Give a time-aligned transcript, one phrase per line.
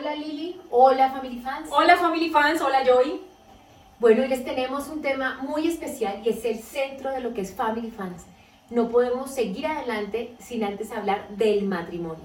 [0.00, 1.68] Hola Lili, hola Family Fans.
[1.70, 3.20] Hola Family Fans, hola Joy.
[3.98, 7.42] Bueno, hoy les tenemos un tema muy especial y es el centro de lo que
[7.42, 8.24] es Family Fans.
[8.70, 12.24] No podemos seguir adelante sin antes hablar del matrimonio.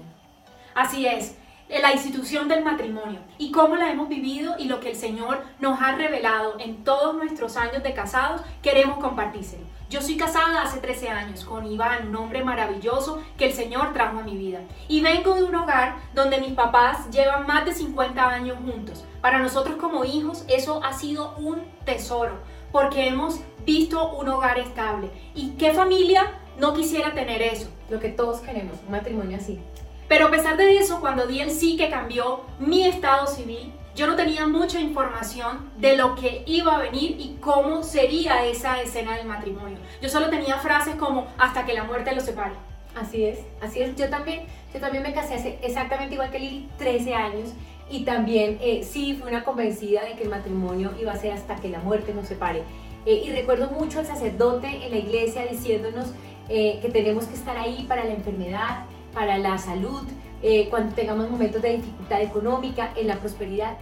[0.74, 1.36] Así es,
[1.68, 5.78] la institución del matrimonio y cómo la hemos vivido y lo que el Señor nos
[5.82, 9.75] ha revelado en todos nuestros años de casados, queremos compartírselo.
[9.88, 14.18] Yo soy casada hace 13 años con Iván, un hombre maravilloso que el Señor trajo
[14.18, 14.58] a mi vida.
[14.88, 19.04] Y vengo de un hogar donde mis papás llevan más de 50 años juntos.
[19.20, 22.32] Para nosotros como hijos eso ha sido un tesoro
[22.72, 25.08] porque hemos visto un hogar estable.
[25.36, 27.68] ¿Y qué familia no quisiera tener eso?
[27.88, 29.60] Lo que todos queremos, un matrimonio así.
[30.08, 34.06] Pero a pesar de eso, cuando di el sí que cambió mi estado civil, yo
[34.06, 39.16] no tenía mucha información de lo que iba a venir y cómo sería esa escena
[39.16, 39.78] del matrimonio.
[40.02, 42.52] Yo solo tenía frases como hasta que la muerte los separe.
[42.94, 43.96] Así es, así es.
[43.96, 47.54] Yo también, yo también me casé hace exactamente igual que Lili, 13 años.
[47.88, 51.56] Y también eh, sí fui una convencida de que el matrimonio iba a ser hasta
[51.56, 52.64] que la muerte nos separe.
[53.06, 56.08] Eh, y recuerdo mucho al sacerdote en la iglesia diciéndonos
[56.50, 58.84] eh, que tenemos que estar ahí para la enfermedad,
[59.14, 60.02] para la salud,
[60.42, 63.76] eh, cuando tengamos momentos de dificultad económica, en la prosperidad.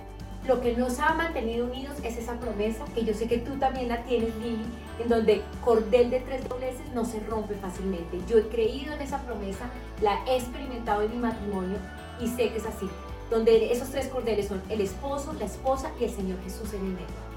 [0.47, 3.89] Lo que nos ha mantenido unidos es esa promesa, que yo sé que tú también
[3.89, 4.65] la tienes, Lili,
[5.03, 8.21] en donde cordel de tres dobleces no se rompe fácilmente.
[8.29, 9.71] Yo he creído en esa promesa,
[10.03, 11.79] la he experimentado en mi matrimonio
[12.21, 12.89] y sé que es así,
[13.31, 16.93] donde esos tres cordeles son el esposo, la esposa y el Señor Jesús en el
[16.93, 17.34] medio.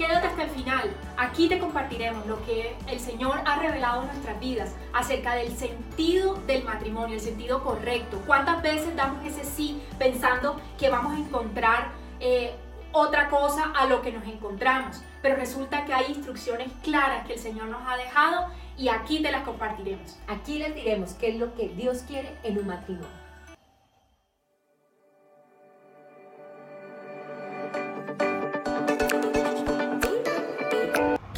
[0.00, 0.96] Quédate hasta el final.
[1.18, 6.36] Aquí te compartiremos lo que el Señor ha revelado en nuestras vidas acerca del sentido
[6.46, 8.18] del matrimonio, el sentido correcto.
[8.26, 12.54] ¿Cuántas veces damos ese sí pensando que vamos a encontrar eh,
[12.92, 15.02] otra cosa a lo que nos encontramos?
[15.20, 18.46] Pero resulta que hay instrucciones claras que el Señor nos ha dejado
[18.78, 20.18] y aquí te las compartiremos.
[20.28, 23.19] Aquí les diremos qué es lo que Dios quiere en un matrimonio.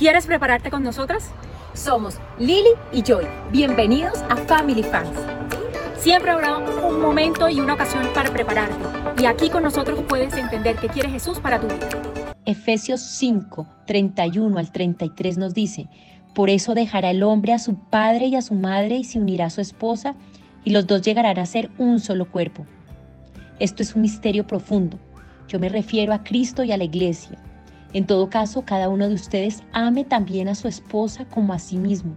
[0.03, 1.31] ¿Quieres prepararte con nosotras?
[1.75, 3.25] Somos Lily y Joy.
[3.53, 5.17] Bienvenidos a Family Fans.
[5.97, 8.75] Siempre habrá un momento y una ocasión para prepararte.
[9.23, 11.89] Y aquí con nosotros puedes entender qué quiere Jesús para tu vida.
[12.47, 15.89] Efesios 5, 31 al 33 nos dice,
[16.35, 19.47] por eso dejará el hombre a su padre y a su madre y se unirá
[19.47, 20.17] a su esposa
[20.65, 22.67] y los dos llegarán a ser un solo cuerpo.
[23.61, 24.99] Esto es un misterio profundo.
[25.47, 27.39] Yo me refiero a Cristo y a la iglesia
[27.93, 31.77] en todo caso, cada uno de ustedes ame también a su esposa como a sí
[31.77, 32.17] mismo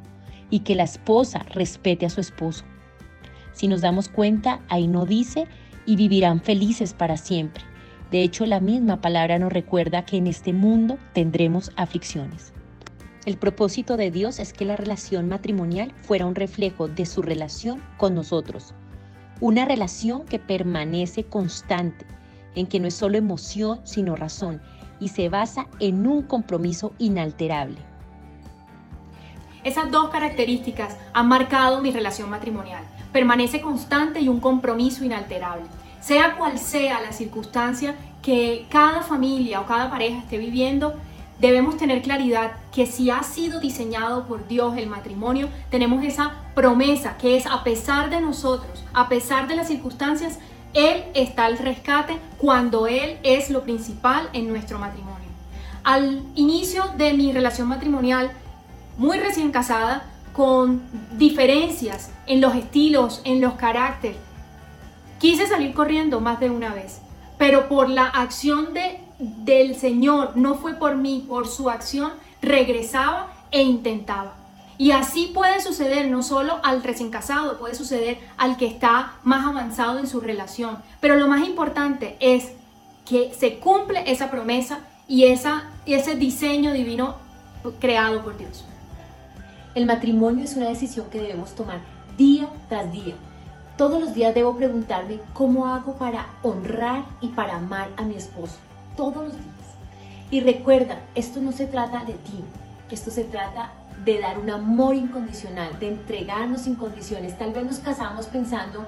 [0.50, 2.64] y que la esposa respete a su esposo.
[3.52, 5.48] Si nos damos cuenta, ahí no dice
[5.86, 7.64] y vivirán felices para siempre.
[8.12, 12.54] De hecho, la misma palabra nos recuerda que en este mundo tendremos aflicciones.
[13.26, 17.82] El propósito de Dios es que la relación matrimonial fuera un reflejo de su relación
[17.98, 18.74] con nosotros.
[19.42, 22.06] Una relación que permanece constante,
[22.54, 24.62] en que no es solo emoción, sino razón,
[25.00, 27.78] y se basa en un compromiso inalterable.
[29.64, 32.84] Esas dos características han marcado mi relación matrimonial.
[33.12, 35.66] Permanece constante y un compromiso inalterable.
[36.02, 40.94] Sea cual sea la circunstancia que cada familia o cada pareja esté viviendo,
[41.40, 47.18] debemos tener claridad que si ha sido diseñado por Dios el matrimonio, tenemos esa promesa
[47.18, 50.40] que es a pesar de nosotros, a pesar de las circunstancias,
[50.76, 55.16] él está al rescate cuando Él es lo principal en nuestro matrimonio.
[55.86, 58.32] Al inicio de mi relación matrimonial,
[58.98, 60.82] muy recién casada, con
[61.14, 64.18] diferencias en los estilos, en los caracteres,
[65.18, 67.00] quise salir corriendo más de una vez,
[67.38, 73.34] pero por la acción de, del Señor, no fue por mí, por su acción, regresaba
[73.50, 74.45] e intentaba.
[74.78, 79.46] Y así puede suceder no solo al recién casado, puede suceder al que está más
[79.46, 80.80] avanzado en su relación.
[81.00, 82.52] Pero lo más importante es
[83.06, 87.16] que se cumple esa promesa y esa, ese diseño divino
[87.80, 88.66] creado por Dios.
[89.76, 91.80] El matrimonio es una decisión que debemos tomar
[92.18, 93.16] día tras día.
[93.78, 98.56] Todos los días debo preguntarme cómo hago para honrar y para amar a mi esposo.
[98.96, 99.46] Todos los días.
[100.32, 102.44] Y recuerda, esto no se trata de ti,
[102.90, 103.72] esto se trata
[104.04, 107.38] de dar un amor incondicional, de entregarnos sin condiciones.
[107.38, 108.86] Tal vez nos casamos pensando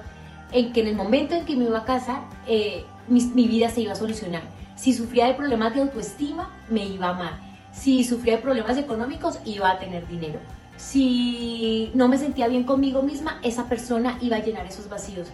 [0.52, 3.80] en que en el momento en que me iba a casar, eh, mi, vida se
[3.80, 4.42] iba a solucionar.
[4.76, 7.40] Si sufría de problemas de autoestima, me iba a amar.
[7.72, 10.38] Si sufría de problemas económicos, iba a tener dinero.
[10.76, 15.28] Si no me sentía bien conmigo misma, esa persona iba a llenar esos vacíos.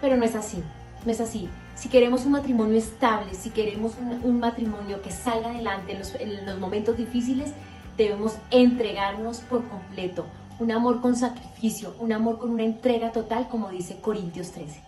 [0.00, 0.62] Pero no es así,
[1.04, 1.48] no es así.
[1.74, 6.96] Si queremos un matrimonio estable, si queremos un, matrimonio que salga adelante en los momentos
[6.96, 7.52] difíciles,
[7.96, 10.26] debemos entregarnos por completo,
[10.58, 14.80] un amor con sacrificio, un amor con una entrega total, como dice Corintios 13.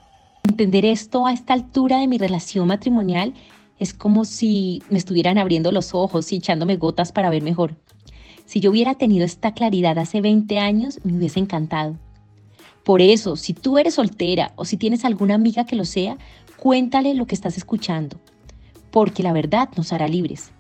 [0.49, 3.35] Entender esto a esta altura de mi relación matrimonial
[3.79, 7.75] es como si me estuvieran abriendo los ojos y echándome gotas para ver mejor.
[8.45, 11.97] Si yo hubiera tenido esta claridad hace 20 años, me hubiese encantado.
[12.85, 16.17] Por eso, si tú eres soltera o si tienes alguna amiga que lo sea,
[16.57, 18.21] cuéntale lo que estás escuchando,
[18.93, 20.53] porque la verdad nos hará libres.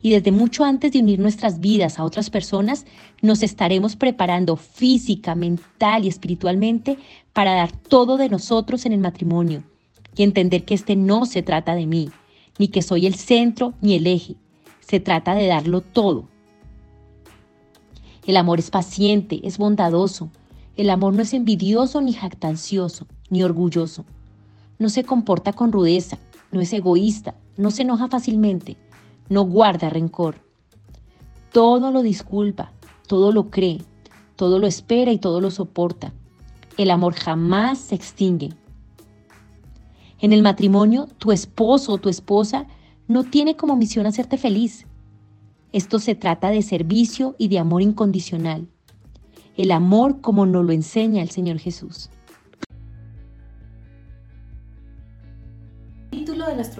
[0.00, 2.86] Y desde mucho antes de unir nuestras vidas a otras personas,
[3.20, 6.98] nos estaremos preparando física, mental y espiritualmente
[7.32, 9.64] para dar todo de nosotros en el matrimonio
[10.16, 12.10] y entender que este no se trata de mí,
[12.58, 14.36] ni que soy el centro ni el eje.
[14.80, 16.28] Se trata de darlo todo.
[18.26, 20.30] El amor es paciente, es bondadoso.
[20.76, 24.04] El amor no es envidioso ni jactancioso, ni orgulloso.
[24.78, 26.18] No se comporta con rudeza,
[26.52, 28.76] no es egoísta, no se enoja fácilmente,
[29.28, 30.36] no guarda rencor.
[31.52, 32.72] Todo lo disculpa,
[33.06, 33.82] todo lo cree,
[34.36, 36.12] todo lo espera y todo lo soporta.
[36.76, 38.50] El amor jamás se extingue.
[40.20, 42.66] En el matrimonio, tu esposo o tu esposa
[43.06, 44.86] no tiene como misión hacerte feliz.
[45.72, 48.68] Esto se trata de servicio y de amor incondicional.
[49.56, 52.10] El amor como nos lo enseña el Señor Jesús.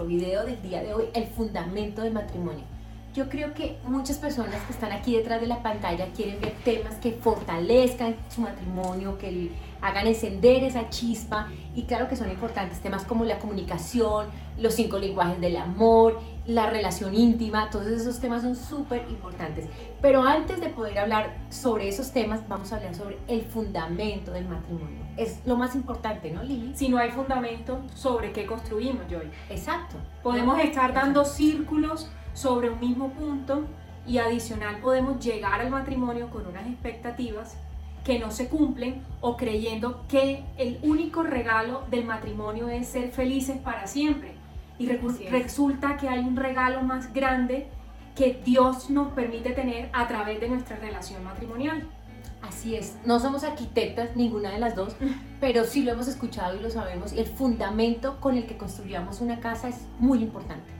[0.06, 2.64] Video del día de hoy, el fundamento del matrimonio.
[3.14, 6.94] Yo creo que muchas personas que están aquí detrás de la pantalla quieren ver temas
[6.96, 9.50] que fortalezcan su matrimonio, que
[9.80, 14.26] hagan encender esa chispa y claro que son importantes temas como la comunicación,
[14.58, 19.66] los cinco lenguajes del amor, la relación íntima, todos esos temas son súper importantes.
[20.00, 24.48] Pero antes de poder hablar sobre esos temas, vamos a hablar sobre el fundamento del
[24.48, 24.98] matrimonio.
[25.18, 26.72] Es lo más importante, ¿no, Lili?
[26.74, 29.30] Si no hay fundamento, ¿sobre qué construimos, Joy?
[29.50, 29.96] Exacto.
[30.22, 33.64] Podemos estar dando círculos sobre un mismo punto
[34.06, 37.58] y adicional podemos llegar al matrimonio con unas expectativas
[38.04, 43.58] que no se cumplen o creyendo que el único regalo del matrimonio es ser felices
[43.58, 44.37] para siempre.
[44.78, 47.68] Y resulta que hay un regalo más grande
[48.14, 51.88] que Dios nos permite tener a través de nuestra relación matrimonial.
[52.42, 54.96] Así es, no somos arquitectas, ninguna de las dos,
[55.40, 57.12] pero sí lo hemos escuchado y lo sabemos.
[57.12, 60.70] El fundamento con el que construyamos una casa es muy importante.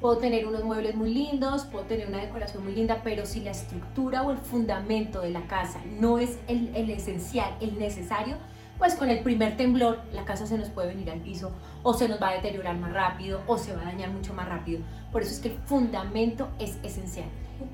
[0.00, 3.52] Puedo tener unos muebles muy lindos, puedo tener una decoración muy linda, pero si la
[3.52, 8.36] estructura o el fundamento de la casa no es el, el esencial, el necesario,
[8.84, 11.52] pues con el primer temblor la casa se nos puede venir al piso
[11.82, 14.46] o se nos va a deteriorar más rápido o se va a dañar mucho más
[14.46, 14.80] rápido.
[15.10, 17.24] Por eso es que el fundamento es esencial.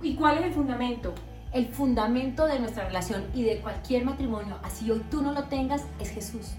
[0.03, 1.13] ¿Y cuál es el fundamento?
[1.53, 5.85] El fundamento de nuestra relación y de cualquier matrimonio, así hoy tú no lo tengas,
[5.99, 6.53] es Jesús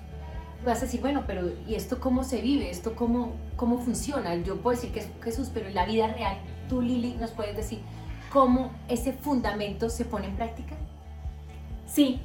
[0.65, 2.69] vas a decir, bueno, pero ¿y esto cómo se vive?
[2.69, 4.35] ¿Esto cómo, cómo funciona?
[4.35, 6.37] Yo puedo decir que es Jesús, pero en la vida real,
[6.67, 7.79] tú Lili nos puedes decir
[8.31, 10.75] cómo ese fundamento se pone en práctica.
[11.87, 12.19] Sí,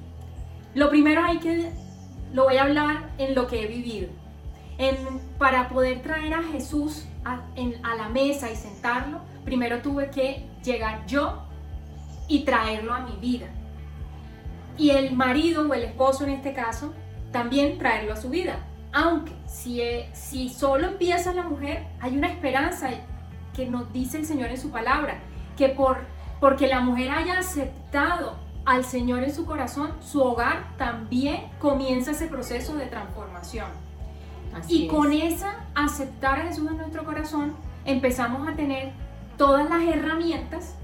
[0.74, 1.70] lo primero hay que,
[2.32, 4.08] lo voy a hablar en lo que he vivido.
[4.78, 4.96] En,
[5.38, 7.40] para poder traer a Jesús a,
[7.96, 11.42] la mesa y sentarlo, primero tuve que llegar yo
[12.28, 13.46] y traerlo a mi vida.
[14.76, 16.92] Y el marido o el esposo en este caso
[17.32, 18.58] también traerlo a su vida.
[18.92, 22.90] Aunque si, eh, si solo empieza la mujer, hay una esperanza
[23.54, 25.18] que nos dice el Señor en su palabra,
[25.56, 25.98] que por,
[26.40, 32.26] porque la mujer haya aceptado al Señor en su corazón, su hogar también comienza ese
[32.26, 33.66] proceso de transformación.
[34.68, 38.90] y con esa aceptar a Jesús en nuestro corazón, empezamos a tener
[39.36, 40.74] todas las herramientas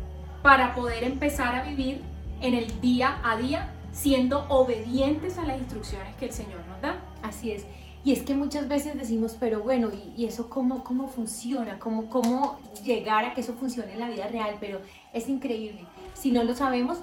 [0.42, 2.02] para poder empezar a vivir
[2.40, 6.96] en el día a día siendo obedientes a las instrucciones que el Señor nos da.
[7.22, 7.64] Así es.
[8.04, 11.78] Y es que muchas veces decimos, pero bueno, ¿y, eso cómo, cómo funciona?
[11.78, 14.56] ¿Cómo, ¿Cómo llegar a que eso funcione en la vida real?
[14.60, 14.80] Pero
[15.12, 15.84] es increíble.
[16.14, 16.98] Si no lo sabemos,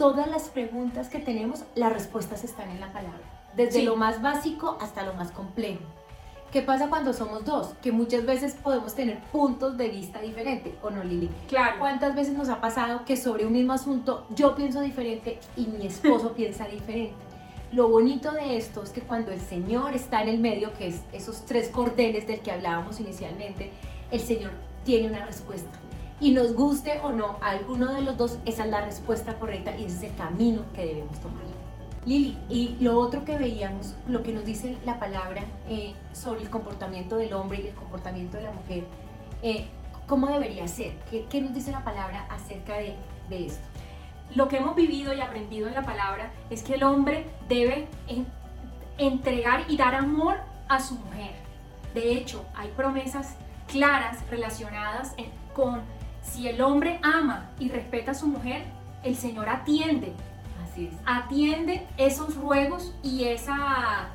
[0.00, 3.20] todas las preguntas que tenemos, las respuestas están en la palabra.
[3.54, 5.82] Desde lo más básico hasta lo más complejo.
[6.50, 7.74] ¿Qué pasa cuando somos dos?
[7.82, 11.28] Que muchas veces podemos tener puntos de vista diferentes, ¿o no, Lili?
[11.48, 11.76] Claro.
[11.78, 15.86] ¿Cuántas veces nos ha pasado que sobre un mismo asunto yo pienso diferente y mi
[15.86, 17.12] esposo piensa diferente?
[17.70, 21.02] Lo bonito de esto es que cuando el Señor está en el medio, que es
[21.12, 23.70] esos tres cordeles del que hablábamos inicialmente,
[24.10, 24.52] el Señor
[24.82, 25.78] tiene una respuesta.
[26.20, 29.84] Y nos guste o no alguno de los dos, esa es la respuesta correcta y
[29.84, 31.50] ese es el camino que debemos tomar.
[32.06, 36.50] Lili, y lo otro que veíamos, lo que nos dice la palabra eh, sobre el
[36.50, 38.84] comportamiento del hombre y el comportamiento de la mujer,
[39.42, 39.66] eh,
[40.06, 40.92] ¿cómo debería ser?
[41.10, 42.96] ¿Qué, nos dice la palabra acerca de,
[43.30, 43.62] esto?
[44.34, 47.86] Lo que hemos vivido y aprendido en la palabra es que el hombre debe
[48.96, 50.36] entregar y dar amor
[50.68, 51.32] a su mujer.
[51.94, 53.34] De hecho, hay promesas
[53.66, 55.14] claras relacionadas
[55.54, 55.82] con
[56.22, 58.64] si el hombre ama y respeta a su mujer,
[59.02, 60.14] el Señor atiende
[61.04, 64.08] Atiende esos ruegos y esa,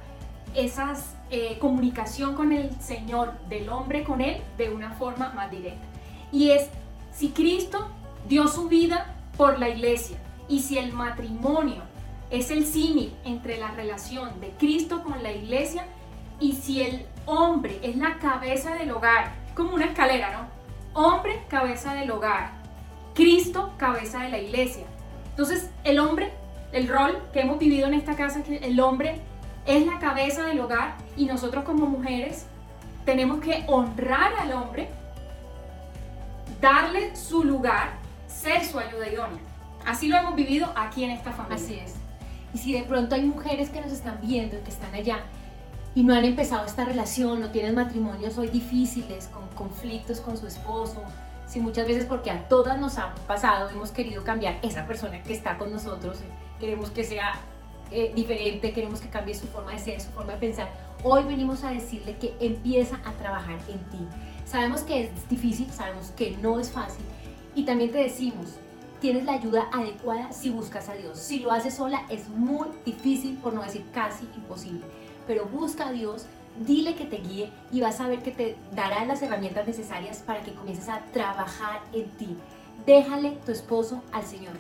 [0.56, 5.86] esas eh, comunicación con el Señor, del hombre con Él, de una forma más directa.
[6.32, 6.70] Y es
[7.14, 7.90] si Cristo
[8.28, 11.84] dio su vida por la iglesia y si el matrimonio
[12.30, 15.86] es el símil entre la relación de Cristo con la iglesia
[16.40, 20.55] y si el hombre es la cabeza del hogar, como una escalera, ¿no?
[20.96, 22.52] Hombre, cabeza del hogar.
[23.14, 24.86] Cristo, cabeza de la iglesia.
[25.30, 26.32] Entonces, el hombre,
[26.72, 29.20] el rol que hemos vivido en esta casa que el hombre
[29.66, 32.46] es la cabeza del hogar y nosotros como mujeres
[33.04, 34.88] tenemos que honrar al hombre,
[36.62, 37.90] darle su lugar,
[38.28, 39.42] ser su ayuda idónea.
[39.86, 41.58] Así lo hemos vivido aquí en esta familia.
[41.58, 41.96] Así es.
[42.54, 45.26] Y si de pronto hay mujeres que nos están viendo, que están allá
[45.96, 50.46] y no han empezado esta relación, no tienen matrimonios hoy difíciles, con conflictos con su
[50.46, 51.02] esposo,
[51.48, 55.34] si muchas veces porque a todas nos ha pasado, hemos querido cambiar esa persona que
[55.34, 56.18] está con nosotros,
[56.60, 57.36] queremos que sea
[57.92, 60.70] eh, diferente, queremos que cambie su forma de ser, su forma de pensar.
[61.02, 64.06] Hoy venimos a decirle que empieza a trabajar en ti.
[64.46, 67.06] Sabemos que es difícil, sabemos que no es fácil
[67.56, 68.56] y también te decimos,
[69.00, 71.20] tienes la ayuda adecuada si buscas a Dios.
[71.20, 74.84] Si lo haces sola es muy difícil, por no decir casi imposible,
[75.28, 76.26] pero busca a Dios,
[76.60, 80.42] dile que te guíe y vas a ver que te dará las herramientas necesarias para
[80.42, 82.38] que comiences a trabajar en ti.
[82.86, 84.54] Déjale tu esposo al Señor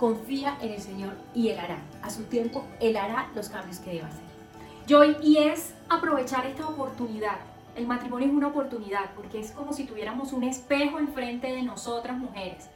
[0.00, 1.78] confía en el Señor y Él hará.
[2.02, 4.24] A su tiempo, Él hará los cambios que deba hacer.
[4.88, 7.36] Joy, y es aprovechar esta oportunidad.
[7.76, 12.16] El matrimonio es una oportunidad porque es como si tuviéramos un espejo enfrente de nosotras
[12.16, 12.70] mujeres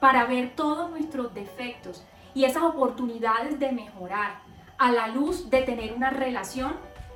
[0.00, 4.42] para ver todos nuestros defectos y esas oportunidades de mejorar
[4.78, 6.74] a la luz de tener una relación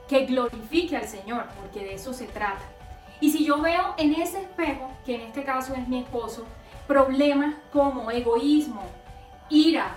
[0.08, 2.62] que glorifique al Señor, porque de eso se trata.
[3.20, 6.46] Y si yo veo en ese espejo, que en este caso es mi esposo,
[6.86, 8.82] problemas como egoísmo,
[9.50, 9.96] ira.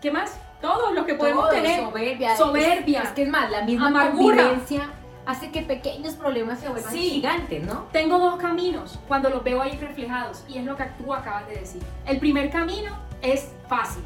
[0.00, 0.38] ¿Qué más?
[0.60, 1.80] Todos los que podemos tener.
[1.80, 2.36] Soberbia.
[2.36, 3.02] Soberbia.
[3.02, 4.36] Es, que es más, la misma Amargura.
[4.44, 4.90] convivencia
[5.26, 7.10] hace que pequeños problemas se vuelvan Sí.
[7.10, 7.86] gigantes, ¿no?
[7.92, 11.56] Tengo dos caminos cuando los veo ahí reflejados y es lo que tú acabas de
[11.56, 11.82] decir.
[12.06, 14.02] El primer camino es fácil.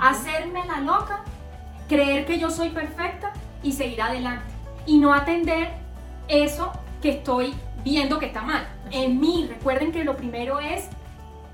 [0.00, 1.24] Hacerme la loca,
[1.88, 4.44] creer que yo soy perfecta y seguir adelante.
[4.86, 5.70] Y no atender
[6.28, 8.66] eso que estoy viendo que está mal.
[8.90, 10.88] En mí, recuerden que lo primero es,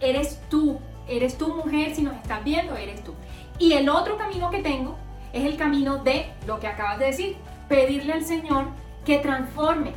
[0.01, 3.15] eres tú, eres tu mujer, si nos estás viendo, eres tú.
[3.59, 4.97] Y el otro camino que tengo
[5.33, 7.37] es el camino de lo que acabas de decir,
[7.69, 8.67] pedirle al Señor
[9.05, 9.93] que transforme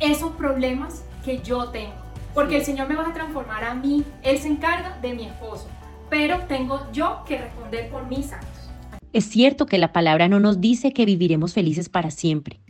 [0.00, 1.94] esos problemas que yo tengo.
[2.34, 5.68] Porque el Señor me va a transformar a mí, Él se encarga de mi esposo,
[6.12, 8.68] pero tengo yo que responder por mis actos.
[9.14, 12.60] Es cierto que la palabra no nos dice que viviremos felices para siempre,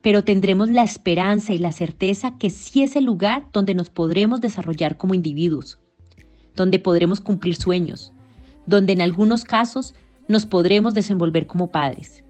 [0.00, 4.40] pero tendremos la esperanza y la certeza que sí es el lugar donde nos podremos
[4.40, 5.80] desarrollar como individuos,
[6.54, 8.12] donde podremos cumplir sueños,
[8.64, 9.96] donde en algunos casos
[10.28, 12.22] nos podremos desenvolver como padres,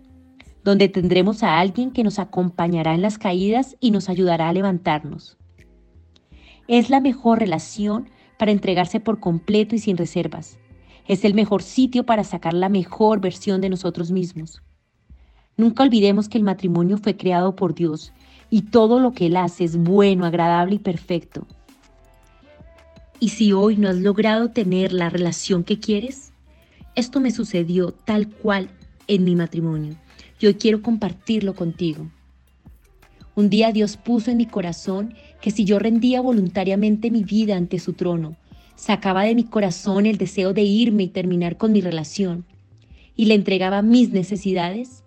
[0.64, 5.36] donde tendremos a alguien que nos acompañará en las caídas y nos ayudará a levantarnos.
[6.68, 8.08] Es la mejor relación
[8.40, 10.56] para entregarse por completo y sin reservas.
[11.06, 14.62] Es el mejor sitio para sacar la mejor versión de nosotros mismos.
[15.58, 18.14] Nunca olvidemos que el matrimonio fue creado por Dios
[18.48, 21.46] y todo lo que Él hace es bueno, agradable y perfecto.
[23.18, 26.32] Y si hoy no has logrado tener la relación que quieres,
[26.94, 28.70] esto me sucedió tal cual
[29.06, 29.96] en mi matrimonio.
[30.38, 32.06] Yo quiero compartirlo contigo.
[33.34, 37.78] Un día Dios puso en mi corazón que si yo rendía voluntariamente mi vida ante
[37.78, 38.36] su trono,
[38.76, 42.44] sacaba de mi corazón el deseo de irme y terminar con mi relación,
[43.16, 45.04] y le entregaba mis necesidades,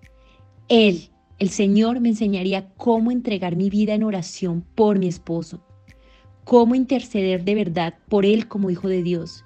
[0.70, 1.10] Él,
[1.40, 5.64] el Señor, me enseñaría cómo entregar mi vida en oración por mi esposo,
[6.44, 9.44] cómo interceder de verdad por Él como hijo de Dios,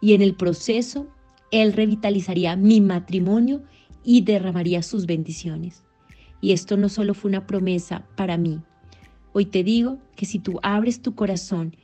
[0.00, 1.06] y en el proceso,
[1.50, 3.62] Él revitalizaría mi matrimonio
[4.02, 5.84] y derramaría sus bendiciones.
[6.40, 8.60] Y esto no solo fue una promesa para mí.
[9.32, 11.76] Hoy te digo que si tú abres tu corazón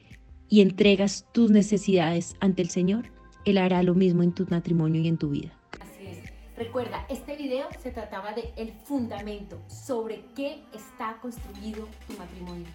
[0.48, 3.12] y entregas tus necesidades ante el Señor,
[3.44, 5.52] Él hará lo mismo en tu matrimonio y en tu vida.
[5.80, 6.32] Así es.
[6.56, 12.66] Recuerda, este video se trataba de el fundamento, sobre qué está construido tu matrimonio.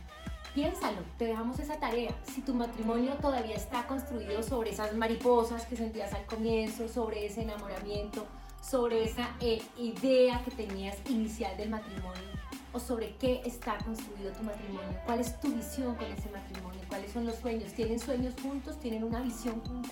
[0.55, 2.15] Piénsalo, te dejamos esa tarea.
[2.23, 7.41] Si tu matrimonio todavía está construido sobre esas mariposas que sentías al comienzo, sobre ese
[7.41, 8.25] enamoramiento,
[8.61, 12.40] sobre esa eh, idea que tenías inicial del matrimonio,
[12.73, 17.11] o sobre qué está construido tu matrimonio, cuál es tu visión con ese matrimonio, cuáles
[17.11, 19.89] son los sueños, tienen sueños juntos, tienen una visión junta.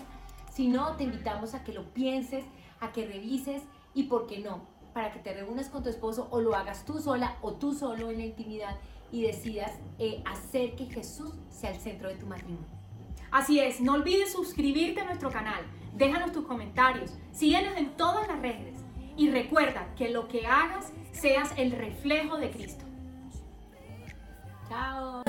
[0.52, 2.44] Si no, te invitamos a que lo pienses,
[2.80, 3.62] a que revises
[3.94, 4.62] y, ¿por qué no?
[4.94, 8.10] Para que te reúnas con tu esposo o lo hagas tú sola o tú solo
[8.10, 8.76] en la intimidad
[9.12, 12.66] y decidas eh, hacer que Jesús sea el centro de tu matrimonio.
[13.30, 18.40] Así es, no olvides suscribirte a nuestro canal, déjanos tus comentarios, síguenos en todas las
[18.40, 18.69] redes
[19.20, 22.86] y recuerda que lo que hagas seas el reflejo de Cristo.
[24.66, 25.22] Chao.